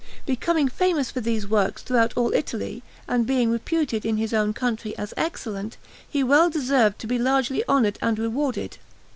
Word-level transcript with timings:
Becoming 0.25 0.67
famous 0.67 1.11
for 1.11 1.21
these 1.21 1.47
works 1.47 1.83
throughout 1.83 2.13
all 2.17 2.33
Italy, 2.33 2.81
and 3.07 3.23
being 3.27 3.51
reputed 3.51 4.03
in 4.03 4.17
his 4.17 4.33
own 4.33 4.51
country 4.51 4.97
as 4.97 5.13
excellent, 5.15 5.77
he 6.09 6.23
well 6.23 6.49
deserved 6.49 6.97
to 7.01 7.05
be 7.05 7.19
largely 7.19 7.63
honoured 7.69 7.99
and 8.01 8.17
rewarded. 8.17 8.79